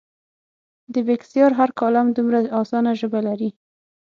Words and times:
د 0.93 0.95
بېکسیار 1.07 1.51
هر 1.59 1.69
کالم 1.79 2.07
دومره 2.17 2.39
اسانه 2.61 2.91
ژبه 2.99 3.19
لري. 3.27 3.49